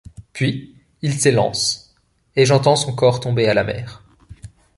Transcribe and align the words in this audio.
Puis, 0.33 0.75
il 1.03 1.13
s’élance, 1.13 1.93
et 2.35 2.47
j’entends 2.47 2.75
son 2.75 2.91
corps 2.95 3.19
tomber 3.19 3.47
à 3.47 3.53
la 3.53 3.63
mer. 3.63 4.03